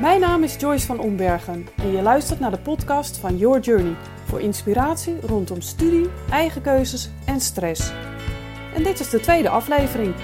Mijn 0.00 0.20
naam 0.20 0.42
is 0.42 0.56
Joyce 0.58 0.86
van 0.86 0.98
Ombergen 0.98 1.66
en 1.76 1.92
je 1.92 2.02
luistert 2.02 2.40
naar 2.40 2.50
de 2.50 2.58
podcast 2.58 3.16
van 3.16 3.36
Your 3.36 3.60
Journey 3.60 3.96
voor 4.24 4.40
inspiratie 4.40 5.20
rondom 5.20 5.60
studie, 5.60 6.06
eigen 6.30 6.62
keuzes 6.62 7.10
en 7.26 7.40
stress. 7.40 7.92
En 8.74 8.82
dit 8.82 9.00
is 9.00 9.10
de 9.10 9.20
tweede 9.20 9.48
aflevering. 9.48 10.14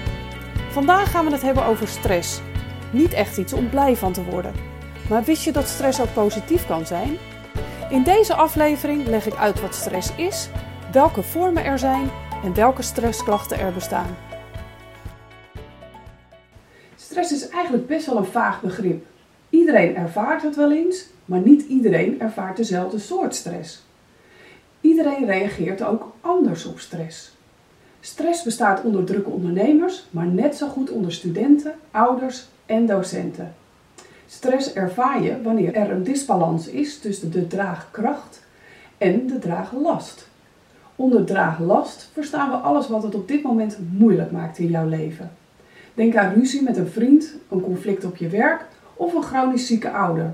Vandaag 0.69 1.11
gaan 1.11 1.25
we 1.25 1.31
het 1.31 1.41
hebben 1.41 1.65
over 1.65 1.87
stress. 1.87 2.41
Niet 2.91 3.13
echt 3.13 3.37
iets 3.37 3.53
om 3.53 3.69
blij 3.69 3.95
van 3.95 4.13
te 4.13 4.23
worden. 4.23 4.53
Maar 5.09 5.23
wist 5.23 5.43
je 5.43 5.51
dat 5.51 5.67
stress 5.67 6.01
ook 6.01 6.13
positief 6.13 6.65
kan 6.65 6.85
zijn? 6.85 7.17
In 7.89 8.03
deze 8.03 8.33
aflevering 8.33 9.07
leg 9.07 9.25
ik 9.25 9.35
uit 9.35 9.61
wat 9.61 9.75
stress 9.75 10.15
is, 10.15 10.49
welke 10.91 11.23
vormen 11.23 11.63
er 11.65 11.79
zijn 11.79 12.09
en 12.43 12.53
welke 12.53 12.81
stressklachten 12.81 13.59
er 13.59 13.73
bestaan. 13.73 14.17
Stress 16.95 17.31
is 17.31 17.49
eigenlijk 17.49 17.87
best 17.87 18.05
wel 18.05 18.17
een 18.17 18.25
vaag 18.25 18.61
begrip. 18.61 19.05
Iedereen 19.65 19.95
ervaart 19.95 20.41
het 20.41 20.55
wel 20.55 20.71
eens, 20.71 21.05
maar 21.25 21.39
niet 21.39 21.67
iedereen 21.67 22.19
ervaart 22.19 22.57
dezelfde 22.57 22.99
soort 22.99 23.35
stress. 23.35 23.83
Iedereen 24.81 25.25
reageert 25.25 25.83
ook 25.83 26.11
anders 26.21 26.65
op 26.65 26.79
stress. 26.79 27.31
Stress 27.99 28.43
bestaat 28.43 28.83
onder 28.83 29.03
drukke 29.03 29.29
ondernemers, 29.29 30.05
maar 30.09 30.25
net 30.25 30.55
zo 30.55 30.67
goed 30.67 30.89
onder 30.89 31.11
studenten, 31.11 31.73
ouders 31.91 32.45
en 32.65 32.85
docenten. 32.85 33.53
Stress 34.27 34.73
ervaar 34.73 35.23
je 35.23 35.41
wanneer 35.41 35.75
er 35.75 35.91
een 35.91 36.03
disbalans 36.03 36.67
is 36.67 36.99
tussen 36.99 37.31
de 37.31 37.47
draagkracht 37.47 38.43
en 38.97 39.27
de 39.27 39.39
draaglast. 39.39 40.27
Onder 40.95 41.25
draaglast 41.25 42.09
verstaan 42.13 42.49
we 42.49 42.55
alles 42.55 42.87
wat 42.87 43.03
het 43.03 43.15
op 43.15 43.27
dit 43.27 43.43
moment 43.43 43.77
moeilijk 43.91 44.31
maakt 44.31 44.57
in 44.57 44.69
jouw 44.69 44.87
leven. 44.87 45.31
Denk 45.93 46.15
aan 46.15 46.33
ruzie 46.33 46.63
met 46.63 46.77
een 46.77 46.89
vriend, 46.89 47.33
een 47.49 47.61
conflict 47.61 48.05
op 48.05 48.15
je 48.15 48.27
werk 48.27 48.73
of 48.95 49.13
een 49.13 49.23
chronisch 49.23 49.67
zieke 49.67 49.91
ouder. 49.91 50.33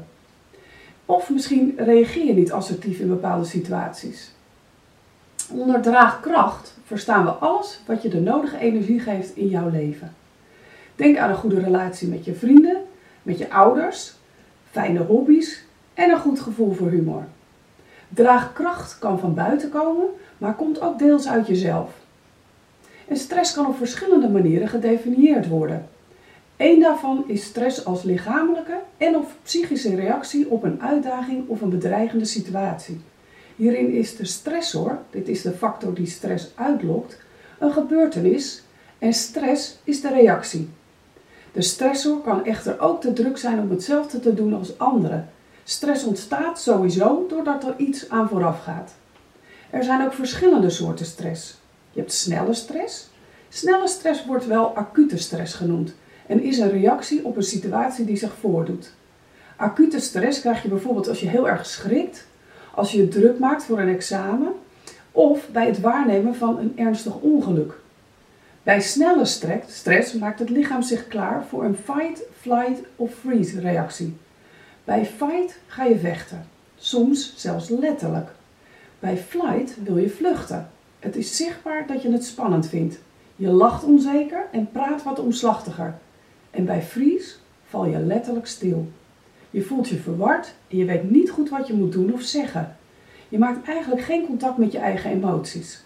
Of 1.05 1.29
misschien 1.29 1.73
reageer 1.77 2.25
je 2.25 2.33
niet 2.33 2.51
assertief 2.51 2.99
in 2.99 3.07
bepaalde 3.07 3.45
situaties. 3.45 4.31
Onder 5.49 5.81
draagkracht 5.81 6.77
verstaan 6.85 7.23
we 7.23 7.29
alles 7.29 7.81
wat 7.85 8.01
je 8.01 8.09
de 8.09 8.19
nodige 8.19 8.57
energie 8.57 8.99
geeft 8.99 9.35
in 9.35 9.47
jouw 9.47 9.69
leven. 9.69 10.13
Denk 10.95 11.17
aan 11.17 11.29
een 11.29 11.35
goede 11.35 11.59
relatie 11.59 12.07
met 12.07 12.25
je 12.25 12.33
vrienden, 12.33 12.77
met 13.23 13.37
je 13.37 13.51
ouders, 13.51 14.13
fijne 14.71 14.99
hobby's 14.99 15.63
en 15.93 16.09
een 16.09 16.19
goed 16.19 16.39
gevoel 16.39 16.73
voor 16.73 16.89
humor. 16.89 17.23
Draagkracht 18.09 18.99
kan 18.99 19.19
van 19.19 19.33
buiten 19.33 19.69
komen, 19.69 20.05
maar 20.37 20.55
komt 20.55 20.81
ook 20.81 20.99
deels 20.99 21.27
uit 21.27 21.47
jezelf. 21.47 21.89
En 23.07 23.17
stress 23.17 23.53
kan 23.53 23.65
op 23.65 23.77
verschillende 23.77 24.29
manieren 24.29 24.67
gedefinieerd 24.67 25.47
worden. 25.47 25.87
Eén 26.61 26.79
daarvan 26.79 27.23
is 27.27 27.43
stress 27.43 27.85
als 27.85 28.03
lichamelijke 28.03 28.79
en 28.97 29.15
of 29.15 29.35
psychische 29.43 29.95
reactie 29.95 30.49
op 30.49 30.63
een 30.63 30.81
uitdaging 30.81 31.47
of 31.47 31.61
een 31.61 31.69
bedreigende 31.69 32.25
situatie. 32.25 33.01
Hierin 33.55 33.93
is 33.93 34.15
de 34.15 34.25
stressor, 34.25 34.99
dit 35.09 35.27
is 35.27 35.41
de 35.41 35.51
factor 35.51 35.93
die 35.93 36.07
stress 36.07 36.51
uitlokt, 36.55 37.19
een 37.59 37.71
gebeurtenis 37.71 38.63
en 38.99 39.13
stress 39.13 39.79
is 39.83 40.01
de 40.01 40.09
reactie. 40.09 40.69
De 41.51 41.61
stressor 41.61 42.21
kan 42.21 42.45
echter 42.45 42.79
ook 42.79 43.01
te 43.01 43.13
druk 43.13 43.37
zijn 43.37 43.59
om 43.59 43.69
hetzelfde 43.69 44.19
te 44.19 44.33
doen 44.33 44.53
als 44.53 44.77
anderen. 44.77 45.29
Stress 45.63 46.03
ontstaat 46.03 46.59
sowieso 46.59 47.25
doordat 47.29 47.63
er 47.63 47.73
iets 47.77 48.09
aan 48.09 48.27
vooraf 48.27 48.63
gaat. 48.63 48.93
Er 49.69 49.83
zijn 49.83 50.05
ook 50.05 50.13
verschillende 50.13 50.69
soorten 50.69 51.05
stress. 51.05 51.57
Je 51.91 51.99
hebt 51.99 52.13
snelle 52.13 52.53
stress. 52.53 53.09
Snelle 53.49 53.87
stress 53.87 54.25
wordt 54.25 54.45
wel 54.45 54.75
acute 54.75 55.17
stress 55.17 55.53
genoemd 55.53 55.93
en 56.31 56.43
is 56.43 56.57
een 56.57 56.71
reactie 56.71 57.25
op 57.25 57.35
een 57.35 57.43
situatie 57.43 58.05
die 58.05 58.17
zich 58.17 58.33
voordoet. 58.39 58.93
Acute 59.55 59.99
stress 59.99 60.39
krijg 60.39 60.61
je 60.63 60.69
bijvoorbeeld 60.69 61.07
als 61.07 61.19
je 61.19 61.27
heel 61.27 61.49
erg 61.49 61.65
schrikt, 61.65 62.27
als 62.73 62.91
je 62.91 62.97
je 62.97 63.07
druk 63.07 63.39
maakt 63.39 63.63
voor 63.63 63.79
een 63.79 63.95
examen 63.95 64.51
of 65.11 65.49
bij 65.49 65.65
het 65.65 65.79
waarnemen 65.79 66.35
van 66.35 66.57
een 66.57 66.73
ernstig 66.75 67.19
ongeluk. 67.19 67.79
Bij 68.63 68.81
snelle 68.81 69.25
stress 69.67 70.13
maakt 70.13 70.39
het 70.39 70.49
lichaam 70.49 70.81
zich 70.81 71.07
klaar 71.07 71.45
voor 71.49 71.63
een 71.63 71.77
fight, 71.83 72.21
flight 72.39 72.81
of 72.95 73.13
freeze 73.13 73.59
reactie. 73.59 74.17
Bij 74.83 75.05
fight 75.05 75.59
ga 75.67 75.83
je 75.83 75.99
vechten, 75.99 76.47
soms 76.77 77.33
zelfs 77.35 77.69
letterlijk. 77.69 78.29
Bij 78.99 79.17
flight 79.17 79.83
wil 79.83 79.97
je 79.97 80.09
vluchten. 80.09 80.69
Het 80.99 81.15
is 81.15 81.35
zichtbaar 81.35 81.87
dat 81.87 82.01
je 82.01 82.11
het 82.11 82.25
spannend 82.25 82.67
vindt. 82.67 82.99
Je 83.35 83.49
lacht 83.49 83.83
onzeker 83.83 84.45
en 84.51 84.71
praat 84.71 85.03
wat 85.03 85.19
omslachtiger. 85.19 85.99
En 86.51 86.65
bij 86.65 86.81
freeze 86.81 87.35
val 87.67 87.85
je 87.85 87.99
letterlijk 87.99 88.47
stil. 88.47 88.87
Je 89.49 89.61
voelt 89.61 89.89
je 89.89 89.97
verward 89.97 90.53
en 90.67 90.77
je 90.77 90.85
weet 90.85 91.09
niet 91.09 91.29
goed 91.29 91.49
wat 91.49 91.67
je 91.67 91.73
moet 91.73 91.91
doen 91.91 92.13
of 92.13 92.21
zeggen. 92.21 92.75
Je 93.29 93.37
maakt 93.37 93.67
eigenlijk 93.67 94.01
geen 94.01 94.25
contact 94.25 94.57
met 94.57 94.71
je 94.71 94.77
eigen 94.77 95.11
emoties. 95.11 95.83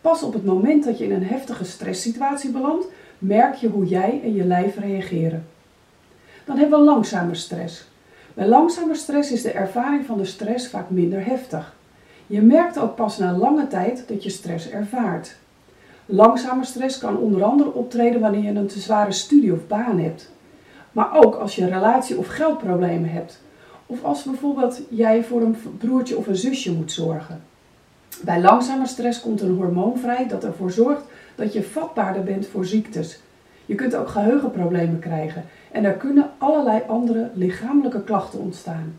Pas 0.00 0.22
op 0.22 0.32
het 0.32 0.44
moment 0.44 0.84
dat 0.84 0.98
je 0.98 1.04
in 1.04 1.12
een 1.12 1.26
heftige 1.26 1.64
stresssituatie 1.64 2.50
belandt, 2.50 2.86
merk 3.18 3.54
je 3.54 3.68
hoe 3.68 3.86
jij 3.86 4.20
en 4.22 4.34
je 4.34 4.44
lijf 4.44 4.78
reageren. 4.78 5.46
Dan 6.44 6.56
hebben 6.56 6.78
we 6.78 6.84
langzame 6.84 7.34
stress. 7.34 7.88
Bij 8.34 8.48
langzame 8.48 8.94
stress 8.94 9.32
is 9.32 9.42
de 9.42 9.50
ervaring 9.50 10.06
van 10.06 10.18
de 10.18 10.24
stress 10.24 10.68
vaak 10.68 10.90
minder 10.90 11.24
heftig. 11.24 11.76
Je 12.26 12.42
merkt 12.42 12.78
ook 12.78 12.94
pas 12.94 13.18
na 13.18 13.36
lange 13.36 13.66
tijd 13.66 14.04
dat 14.08 14.22
je 14.22 14.30
stress 14.30 14.70
ervaart. 14.70 15.36
Langzame 16.10 16.64
stress 16.64 16.98
kan 16.98 17.16
onder 17.16 17.42
andere 17.44 17.72
optreden 17.72 18.20
wanneer 18.20 18.42
je 18.42 18.58
een 18.58 18.66
te 18.66 18.80
zware 18.80 19.12
studie 19.12 19.52
of 19.52 19.66
baan 19.66 19.98
hebt. 19.98 20.30
Maar 20.92 21.16
ook 21.16 21.34
als 21.34 21.56
je 21.56 21.68
relatie- 21.68 22.16
of 22.16 22.26
geldproblemen 22.26 23.10
hebt. 23.10 23.40
Of 23.86 24.04
als 24.04 24.22
bijvoorbeeld 24.22 24.80
jij 24.88 25.24
voor 25.24 25.42
een 25.42 25.56
broertje 25.78 26.16
of 26.16 26.26
een 26.26 26.36
zusje 26.36 26.72
moet 26.72 26.92
zorgen. 26.92 27.42
Bij 28.20 28.40
langzame 28.40 28.86
stress 28.86 29.20
komt 29.20 29.40
een 29.40 29.56
hormoon 29.56 29.98
vrij 29.98 30.28
dat 30.28 30.44
ervoor 30.44 30.70
zorgt 30.70 31.02
dat 31.34 31.52
je 31.52 31.62
vatbaarder 31.62 32.22
bent 32.22 32.46
voor 32.46 32.64
ziektes. 32.64 33.20
Je 33.66 33.74
kunt 33.74 33.96
ook 33.96 34.08
geheugenproblemen 34.08 34.98
krijgen 34.98 35.44
en 35.72 35.84
er 35.84 35.94
kunnen 35.94 36.30
allerlei 36.38 36.82
andere 36.86 37.30
lichamelijke 37.34 38.04
klachten 38.04 38.40
ontstaan. 38.40 38.98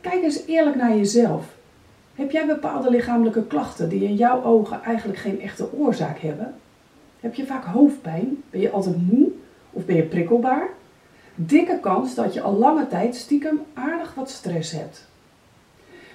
Kijk 0.00 0.22
eens 0.22 0.46
eerlijk 0.46 0.76
naar 0.76 0.96
jezelf. 0.96 1.56
Heb 2.18 2.30
jij 2.30 2.46
bepaalde 2.46 2.90
lichamelijke 2.90 3.46
klachten 3.46 3.88
die 3.88 4.04
in 4.04 4.14
jouw 4.14 4.44
ogen 4.44 4.82
eigenlijk 4.82 5.18
geen 5.18 5.40
echte 5.40 5.72
oorzaak 5.72 6.18
hebben? 6.18 6.54
Heb 7.20 7.34
je 7.34 7.46
vaak 7.46 7.64
hoofdpijn? 7.64 8.42
Ben 8.50 8.60
je 8.60 8.70
altijd 8.70 8.96
moe? 9.10 9.28
Of 9.70 9.84
ben 9.84 9.96
je 9.96 10.02
prikkelbaar? 10.02 10.68
Dikke 11.34 11.78
kans 11.80 12.14
dat 12.14 12.34
je 12.34 12.40
al 12.40 12.56
lange 12.56 12.86
tijd 12.86 13.16
stiekem 13.16 13.60
aardig 13.74 14.14
wat 14.14 14.30
stress 14.30 14.72
hebt. 14.72 15.06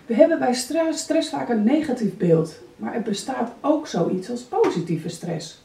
We 0.06 0.14
hebben 0.14 0.40
bij 0.40 0.54
stress 0.92 1.30
vaak 1.30 1.50
een 1.50 1.64
negatief 1.64 2.18
beeld, 2.18 2.60
maar 2.76 2.94
er 2.94 3.02
bestaat 3.02 3.52
ook 3.62 3.88
zoiets 3.88 4.30
als 4.30 4.42
positieve 4.42 5.10
stress. 5.10 5.64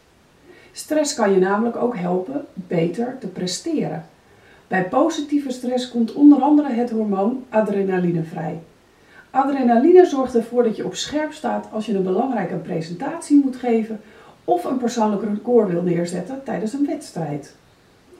Stress 0.72 1.14
kan 1.14 1.32
je 1.32 1.38
namelijk 1.38 1.76
ook 1.76 1.96
helpen 1.96 2.46
beter 2.54 3.16
te 3.20 3.26
presteren. 3.26 4.06
Bij 4.68 4.88
positieve 4.88 5.50
stress 5.50 5.90
komt 5.90 6.12
onder 6.12 6.40
andere 6.40 6.72
het 6.72 6.90
hormoon 6.90 7.44
adrenaline 7.48 8.22
vrij. 8.22 8.60
Adrenaline 9.30 10.06
zorgt 10.06 10.34
ervoor 10.34 10.62
dat 10.62 10.76
je 10.76 10.84
op 10.84 10.94
scherp 10.94 11.32
staat 11.32 11.68
als 11.72 11.86
je 11.86 11.94
een 11.94 12.02
belangrijke 12.02 12.56
presentatie 12.56 13.40
moet 13.44 13.56
geven 13.56 14.00
of 14.44 14.64
een 14.64 14.78
persoonlijk 14.78 15.22
record 15.22 15.70
wil 15.70 15.82
neerzetten 15.82 16.42
tijdens 16.44 16.72
een 16.72 16.86
wedstrijd. 16.86 17.54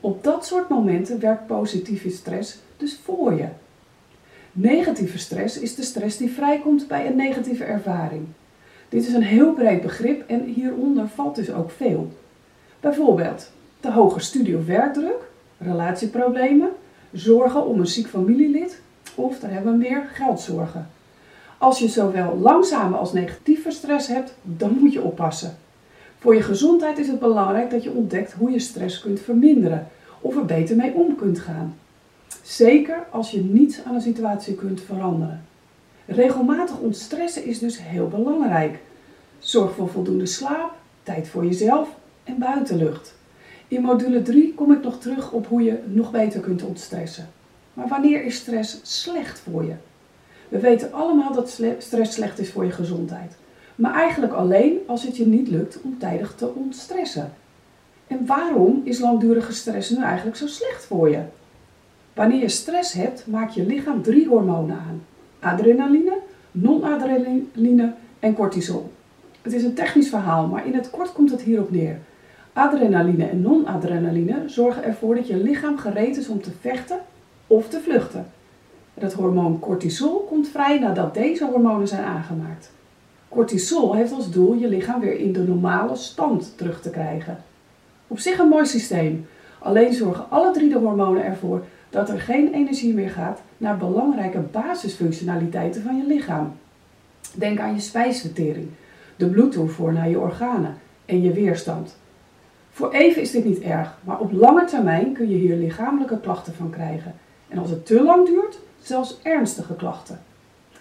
Op 0.00 0.24
dat 0.24 0.46
soort 0.46 0.68
momenten 0.68 1.20
werkt 1.20 1.46
positieve 1.46 2.10
stress 2.10 2.58
dus 2.76 2.98
voor 3.02 3.34
je. 3.34 3.46
Negatieve 4.52 5.18
stress 5.18 5.58
is 5.58 5.74
de 5.74 5.82
stress 5.82 6.16
die 6.16 6.32
vrijkomt 6.32 6.88
bij 6.88 7.06
een 7.06 7.16
negatieve 7.16 7.64
ervaring. 7.64 8.26
Dit 8.88 9.06
is 9.06 9.12
een 9.12 9.22
heel 9.22 9.52
breed 9.52 9.82
begrip 9.82 10.28
en 10.28 10.44
hieronder 10.44 11.08
valt 11.08 11.34
dus 11.34 11.52
ook 11.52 11.70
veel. 11.70 12.12
Bijvoorbeeld 12.80 13.50
te 13.80 13.90
hoge 13.90 14.20
studie- 14.20 14.56
of 14.56 14.66
werkdruk, 14.66 15.30
relatieproblemen, 15.58 16.70
zorgen 17.12 17.66
om 17.66 17.80
een 17.80 17.86
ziek 17.86 18.06
familielid 18.06 18.80
of, 19.14 19.38
daar 19.38 19.50
hebben 19.50 19.72
we 19.72 19.78
meer, 19.78 20.08
geldzorgen. 20.12 20.90
Als 21.58 21.78
je 21.78 21.88
zowel 21.88 22.36
langzame 22.36 22.96
als 22.96 23.12
negatieve 23.12 23.70
stress 23.70 24.08
hebt, 24.08 24.34
dan 24.42 24.76
moet 24.80 24.92
je 24.92 25.02
oppassen. 25.02 25.56
Voor 26.18 26.34
je 26.34 26.42
gezondheid 26.42 26.98
is 26.98 27.08
het 27.08 27.18
belangrijk 27.18 27.70
dat 27.70 27.82
je 27.82 27.90
ontdekt 27.90 28.32
hoe 28.32 28.50
je 28.50 28.58
stress 28.58 29.00
kunt 29.00 29.20
verminderen 29.20 29.88
of 30.20 30.36
er 30.36 30.44
beter 30.44 30.76
mee 30.76 30.92
om 30.92 31.16
kunt 31.16 31.38
gaan. 31.38 31.76
Zeker 32.42 33.06
als 33.10 33.30
je 33.30 33.40
niets 33.40 33.84
aan 33.84 33.94
een 33.94 34.00
situatie 34.00 34.54
kunt 34.54 34.80
veranderen. 34.80 35.44
Regelmatig 36.06 36.78
ontstressen 36.78 37.44
is 37.44 37.58
dus 37.58 37.82
heel 37.82 38.08
belangrijk. 38.08 38.78
Zorg 39.38 39.74
voor 39.74 39.88
voldoende 39.88 40.26
slaap, 40.26 40.74
tijd 41.02 41.28
voor 41.28 41.44
jezelf 41.44 41.88
en 42.24 42.38
buitenlucht. 42.38 43.14
In 43.68 43.82
module 43.82 44.22
3 44.22 44.54
kom 44.54 44.72
ik 44.72 44.82
nog 44.82 44.98
terug 45.00 45.32
op 45.32 45.46
hoe 45.46 45.62
je 45.62 45.78
nog 45.86 46.10
beter 46.10 46.40
kunt 46.40 46.62
ontstressen. 46.62 47.28
Maar 47.74 47.88
wanneer 47.88 48.24
is 48.24 48.36
stress 48.36 48.80
slecht 48.82 49.38
voor 49.38 49.64
je? 49.64 49.74
We 50.48 50.58
weten 50.58 50.92
allemaal 50.92 51.32
dat 51.32 51.60
stress 51.78 52.14
slecht 52.14 52.38
is 52.38 52.50
voor 52.50 52.64
je 52.64 52.70
gezondheid. 52.70 53.36
Maar 53.74 53.94
eigenlijk 53.94 54.32
alleen 54.32 54.78
als 54.86 55.02
het 55.02 55.16
je 55.16 55.26
niet 55.26 55.48
lukt 55.48 55.80
om 55.82 55.98
tijdig 55.98 56.34
te 56.34 56.54
ontstressen. 56.54 57.32
En 58.06 58.26
waarom 58.26 58.80
is 58.84 58.98
langdurige 58.98 59.52
stress 59.52 59.90
nu 59.90 60.02
eigenlijk 60.02 60.36
zo 60.36 60.46
slecht 60.46 60.84
voor 60.84 61.10
je? 61.10 61.20
Wanneer 62.14 62.40
je 62.40 62.48
stress 62.48 62.92
hebt, 62.92 63.26
maakt 63.26 63.54
je 63.54 63.66
lichaam 63.66 64.02
drie 64.02 64.28
hormonen 64.28 64.76
aan: 64.76 65.02
adrenaline, 65.40 66.18
non-adrenaline 66.50 67.92
en 68.18 68.34
cortisol. 68.34 68.92
Het 69.42 69.52
is 69.52 69.64
een 69.64 69.74
technisch 69.74 70.08
verhaal, 70.08 70.46
maar 70.46 70.66
in 70.66 70.74
het 70.74 70.90
kort 70.90 71.12
komt 71.12 71.30
het 71.30 71.42
hierop 71.42 71.70
neer. 71.70 71.98
Adrenaline 72.52 73.24
en 73.24 73.40
non-adrenaline 73.40 74.42
zorgen 74.46 74.84
ervoor 74.84 75.14
dat 75.14 75.26
je 75.26 75.36
lichaam 75.36 75.78
gereed 75.78 76.16
is 76.16 76.28
om 76.28 76.42
te 76.42 76.50
vechten 76.60 76.98
of 77.46 77.68
te 77.68 77.80
vluchten. 77.80 78.26
Het 78.98 79.12
hormoon 79.12 79.58
cortisol 79.58 80.24
komt 80.28 80.48
vrij 80.48 80.78
nadat 80.78 81.14
deze 81.14 81.44
hormonen 81.44 81.88
zijn 81.88 82.04
aangemaakt. 82.04 82.70
Cortisol 83.28 83.94
heeft 83.94 84.12
als 84.12 84.30
doel 84.30 84.54
je 84.54 84.68
lichaam 84.68 85.00
weer 85.00 85.18
in 85.18 85.32
de 85.32 85.42
normale 85.42 85.96
stand 85.96 86.52
terug 86.56 86.80
te 86.80 86.90
krijgen. 86.90 87.38
Op 88.06 88.18
zich 88.18 88.38
een 88.38 88.48
mooi 88.48 88.66
systeem, 88.66 89.26
alleen 89.58 89.92
zorgen 89.92 90.30
alle 90.30 90.52
drie 90.52 90.68
de 90.68 90.78
hormonen 90.78 91.24
ervoor 91.24 91.64
dat 91.90 92.08
er 92.08 92.20
geen 92.20 92.52
energie 92.52 92.94
meer 92.94 93.10
gaat 93.10 93.40
naar 93.56 93.76
belangrijke 93.76 94.38
basisfunctionaliteiten 94.38 95.82
van 95.82 95.96
je 95.96 96.06
lichaam. 96.06 96.52
Denk 97.34 97.60
aan 97.60 97.74
je 97.74 97.80
spijsvertering, 97.80 98.68
de 99.16 99.26
bloedtoevoer 99.26 99.92
naar 99.92 100.08
je 100.08 100.18
organen 100.18 100.76
en 101.04 101.22
je 101.22 101.32
weerstand. 101.32 101.96
Voor 102.70 102.92
even 102.92 103.22
is 103.22 103.30
dit 103.30 103.44
niet 103.44 103.60
erg, 103.60 103.98
maar 104.04 104.18
op 104.18 104.32
lange 104.32 104.64
termijn 104.64 105.12
kun 105.12 105.28
je 105.28 105.36
hier 105.36 105.56
lichamelijke 105.56 106.20
klachten 106.20 106.54
van 106.54 106.70
krijgen. 106.70 107.14
En 107.48 107.58
als 107.58 107.70
het 107.70 107.86
te 107.86 108.02
lang 108.02 108.26
duurt, 108.26 108.58
zelfs 108.88 109.18
ernstige 109.22 109.74
klachten. 109.74 110.20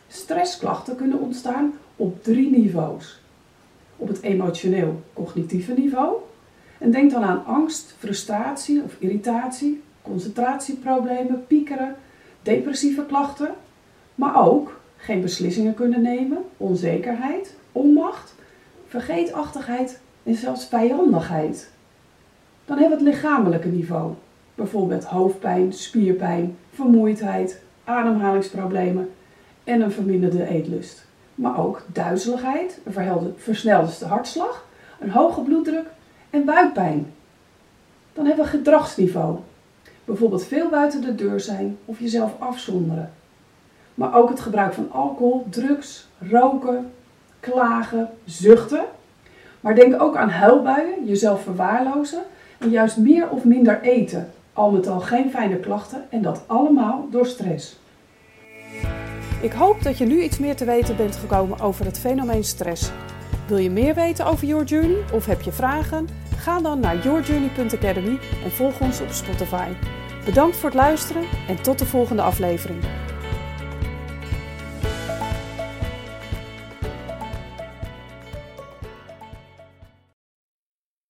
Stressklachten 0.07 0.95
kunnen 0.95 1.19
ontstaan 1.19 1.74
op 1.95 2.24
drie 2.24 2.50
niveaus. 2.50 3.19
Op 3.98 4.07
het 4.07 4.21
emotioneel-cognitieve 4.21 5.74
niveau. 5.74 6.15
En 6.77 6.92
denk 6.92 7.12
dan 7.12 7.24
aan 7.24 7.45
angst, 7.45 7.95
frustratie 7.98 8.83
of 8.83 8.95
irritatie, 9.00 9.81
concentratieproblemen, 10.01 11.48
piekeren, 11.48 11.95
depressieve 12.42 13.06
klachten. 13.06 13.51
Maar 14.15 14.45
ook 14.45 14.80
geen 14.98 15.21
beslissingen 15.21 15.74
kunnen 15.74 16.01
nemen, 16.01 16.38
onzekerheid, 16.57 17.56
onmacht, 17.71 18.36
vergeetachtigheid 18.88 20.00
en 20.24 20.36
zelfs 20.36 20.65
vijandigheid. 20.65 21.71
Dan 22.65 22.77
hebben 22.77 22.98
we 22.98 23.04
het 23.06 23.13
lichamelijke 23.13 23.68
niveau. 23.68 24.13
Bijvoorbeeld 24.56 25.04
hoofdpijn, 25.04 25.74
spierpijn, 25.74 26.57
vermoeidheid, 26.74 27.62
ademhalingsproblemen 27.87 29.09
en 29.63 29.81
een 29.81 29.91
verminderde 29.91 30.47
eetlust. 30.47 31.05
Maar 31.35 31.59
ook 31.59 31.83
duizeligheid, 31.87 32.79
een 32.83 33.33
versnelde 33.37 34.05
hartslag, 34.05 34.65
een 34.99 35.11
hoge 35.11 35.41
bloeddruk 35.41 35.85
en 36.29 36.45
buikpijn. 36.45 37.13
Dan 38.13 38.25
hebben 38.25 38.45
we 38.45 38.51
gedragsniveau. 38.51 39.37
Bijvoorbeeld 40.05 40.45
veel 40.45 40.69
buiten 40.69 41.01
de 41.01 41.15
deur 41.15 41.39
zijn 41.39 41.77
of 41.85 41.99
jezelf 41.99 42.31
afzonderen. 42.39 43.11
Maar 43.93 44.15
ook 44.15 44.29
het 44.29 44.39
gebruik 44.39 44.73
van 44.73 44.91
alcohol, 44.91 45.45
drugs, 45.49 46.07
roken, 46.29 46.91
klagen, 47.39 48.09
zuchten. 48.25 48.85
Maar 49.59 49.75
denk 49.75 50.01
ook 50.01 50.15
aan 50.15 50.29
huilbuien, 50.29 51.05
jezelf 51.05 51.43
verwaarlozen 51.43 52.21
en 52.57 52.69
juist 52.69 52.97
meer 52.97 53.29
of 53.29 53.43
minder 53.43 53.81
eten. 53.81 54.31
Al 54.57 54.71
met 54.71 54.88
al 54.88 55.00
geen 55.00 55.30
fijne 55.30 55.59
klachten 55.59 56.06
en 56.09 56.21
dat 56.21 56.44
allemaal 56.48 57.07
door 57.12 57.25
stress. 57.25 57.80
Ik 59.42 59.51
hoop 59.51 59.83
dat 59.83 59.98
je 59.98 60.06
nu 60.06 60.21
iets 60.21 60.38
meer 60.38 60.56
te 60.56 60.65
weten 60.65 60.95
bent 60.95 61.15
gekomen 61.15 61.59
over 61.59 61.86
het 61.86 62.00
fenomeen 62.00 62.44
stress. 62.44 62.92
Wil 63.48 63.57
je 63.57 63.69
meer 63.69 63.95
weten 63.95 64.25
over 64.25 64.48
Your 64.48 64.65
Journey 64.65 65.04
of 65.13 65.25
heb 65.25 65.42
je 65.42 65.51
vragen? 65.51 66.07
Ga 66.38 66.59
dan 66.59 66.80
naar 66.80 67.04
yourjourney.academy 67.04 68.18
en 68.44 68.51
volg 68.51 68.81
ons 68.81 69.01
op 69.01 69.09
Spotify. 69.09 69.68
Bedankt 70.25 70.56
voor 70.56 70.69
het 70.69 70.77
luisteren 70.77 71.24
en 71.48 71.62
tot 71.62 71.80
de 71.80 71.86
volgende 71.86 72.21
aflevering. 72.21 72.83